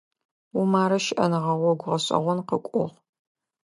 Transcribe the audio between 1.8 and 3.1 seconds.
гъэшӀэгъон къыкӀугъ.